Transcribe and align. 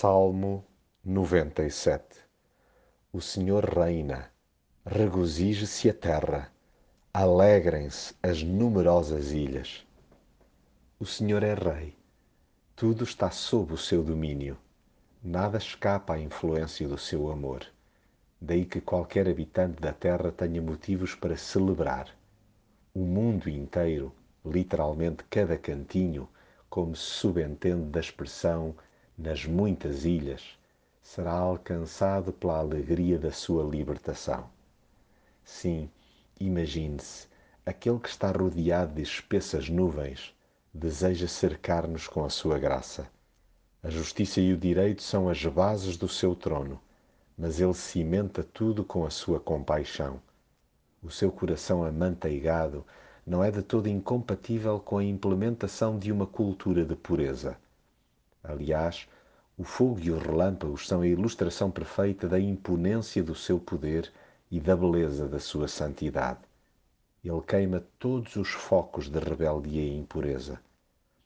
Salmo 0.00 0.64
97 1.04 2.20
O 3.12 3.20
Senhor 3.20 3.64
reina, 3.64 4.30
regozije-se 4.86 5.90
a 5.90 5.92
terra, 5.92 6.52
alegrem-se 7.12 8.14
as 8.22 8.40
numerosas 8.44 9.32
ilhas. 9.32 9.84
O 11.00 11.04
Senhor 11.04 11.42
é 11.42 11.52
Rei, 11.52 11.96
tudo 12.76 13.02
está 13.02 13.32
sob 13.32 13.72
o 13.72 13.76
seu 13.76 14.04
domínio, 14.04 14.56
nada 15.20 15.58
escapa 15.58 16.14
à 16.14 16.20
influência 16.20 16.86
do 16.86 16.96
seu 16.96 17.28
amor. 17.28 17.66
Daí 18.40 18.66
que 18.66 18.80
qualquer 18.80 19.28
habitante 19.28 19.80
da 19.80 19.92
terra 19.92 20.30
tenha 20.30 20.62
motivos 20.62 21.16
para 21.16 21.36
celebrar. 21.36 22.08
O 22.94 23.00
mundo 23.00 23.50
inteiro, 23.50 24.14
literalmente 24.46 25.24
cada 25.28 25.58
cantinho, 25.58 26.28
como 26.70 26.94
se 26.94 27.02
subentende 27.02 27.86
da 27.86 27.98
expressão 27.98 28.76
nas 29.18 29.44
muitas 29.44 30.04
ilhas, 30.04 30.56
será 31.02 31.32
alcançado 31.32 32.32
pela 32.32 32.58
alegria 32.58 33.18
da 33.18 33.32
sua 33.32 33.64
libertação. 33.64 34.48
Sim, 35.42 35.90
imagine-se, 36.38 37.26
aquele 37.66 37.98
que 37.98 38.08
está 38.08 38.30
rodeado 38.30 38.94
de 38.94 39.02
espessas 39.02 39.68
nuvens 39.68 40.32
deseja 40.72 41.26
cercar-nos 41.26 42.06
com 42.06 42.24
a 42.24 42.30
sua 42.30 42.58
graça. 42.58 43.10
A 43.82 43.90
justiça 43.90 44.40
e 44.40 44.52
o 44.52 44.56
direito 44.56 45.02
são 45.02 45.28
as 45.28 45.44
bases 45.44 45.96
do 45.96 46.08
seu 46.08 46.36
trono, 46.36 46.80
mas 47.36 47.60
ele 47.60 47.74
cimenta 47.74 48.44
tudo 48.44 48.84
com 48.84 49.04
a 49.04 49.10
sua 49.10 49.40
compaixão. 49.40 50.20
O 51.02 51.10
seu 51.10 51.32
coração 51.32 51.84
amanteigado 51.84 52.84
não 53.26 53.42
é 53.42 53.50
de 53.50 53.62
todo 53.62 53.88
incompatível 53.88 54.78
com 54.78 54.98
a 54.98 55.04
implementação 55.04 55.98
de 55.98 56.12
uma 56.12 56.26
cultura 56.26 56.84
de 56.84 56.94
pureza. 56.94 57.56
Aliás, 58.48 59.06
o 59.58 59.62
fogo 59.62 60.00
e 60.00 60.10
os 60.10 60.22
relâmpagos 60.22 60.88
são 60.88 61.02
a 61.02 61.06
ilustração 61.06 61.70
perfeita 61.70 62.26
da 62.26 62.40
imponência 62.40 63.22
do 63.22 63.34
seu 63.34 63.60
poder 63.60 64.10
e 64.50 64.58
da 64.58 64.74
beleza 64.74 65.28
da 65.28 65.38
sua 65.38 65.68
santidade. 65.68 66.40
Ele 67.22 67.42
queima 67.42 67.84
todos 67.98 68.36
os 68.36 68.48
focos 68.48 69.10
de 69.10 69.18
rebeldia 69.18 69.82
e 69.82 69.98
impureza. 69.98 70.58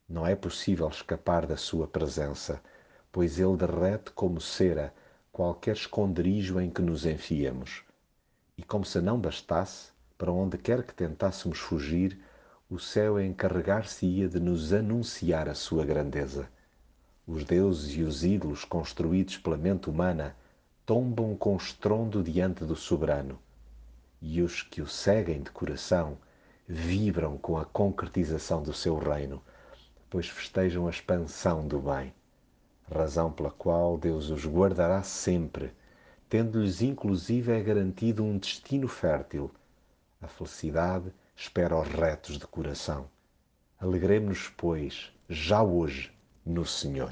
Não 0.09 0.27
é 0.27 0.35
possível 0.35 0.89
escapar 0.89 1.45
da 1.45 1.55
sua 1.55 1.87
presença, 1.87 2.61
pois 3.09 3.39
ele 3.39 3.55
derrete 3.55 4.11
como 4.11 4.41
cera 4.41 4.93
qualquer 5.31 5.77
esconderijo 5.77 6.59
em 6.59 6.69
que 6.69 6.81
nos 6.81 7.05
enfiemos. 7.05 7.85
E 8.57 8.63
como 8.63 8.83
se 8.83 8.99
não 8.99 9.17
bastasse, 9.17 9.91
para 10.17 10.31
onde 10.31 10.57
quer 10.57 10.83
que 10.83 10.93
tentássemos 10.93 11.59
fugir, 11.59 12.19
o 12.69 12.77
céu 12.77 13.17
encarregar-se-ia 13.17 14.27
de 14.27 14.41
nos 14.41 14.73
anunciar 14.73 15.47
a 15.47 15.55
sua 15.55 15.85
grandeza. 15.85 16.49
Os 17.25 17.45
deuses 17.45 17.95
e 17.95 18.03
os 18.03 18.25
ídolos 18.25 18.65
construídos 18.65 19.37
pela 19.37 19.55
mente 19.55 19.89
humana 19.89 20.35
tombam 20.85 21.35
com 21.37 21.55
estrondo 21.55 22.21
diante 22.21 22.65
do 22.65 22.75
soberano, 22.75 23.39
e 24.21 24.41
os 24.41 24.61
que 24.61 24.81
o 24.81 24.87
seguem 24.87 25.41
de 25.41 25.49
coração 25.49 26.17
vibram 26.67 27.37
com 27.37 27.57
a 27.57 27.63
concretização 27.63 28.61
do 28.61 28.73
seu 28.73 28.97
reino, 28.97 29.41
pois 30.09 30.27
festejam 30.27 30.85
a 30.85 30.89
expansão 30.89 31.65
do 31.65 31.79
bem, 31.79 32.13
razão 32.91 33.31
pela 33.31 33.51
qual 33.51 33.97
Deus 33.97 34.29
os 34.29 34.45
guardará 34.45 35.01
sempre, 35.01 35.71
tendo-lhes 36.27 36.81
inclusive 36.81 37.53
é 37.53 37.61
garantido 37.61 38.21
um 38.21 38.37
destino 38.37 38.89
fértil. 38.89 39.49
A 40.21 40.27
felicidade 40.27 41.11
espera 41.35 41.79
os 41.79 41.87
retos 41.87 42.37
de 42.37 42.45
coração. 42.45 43.09
Alegremos-nos, 43.79 44.49
pois, 44.57 45.11
já 45.29 45.63
hoje, 45.63 46.12
no 46.45 46.65
Senhor. 46.65 47.11